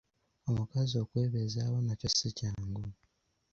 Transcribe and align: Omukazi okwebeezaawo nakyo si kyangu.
Omukazi 0.49 0.95
okwebeezaawo 1.03 1.77
nakyo 1.81 2.09
si 2.17 2.29
kyangu. 2.37 2.87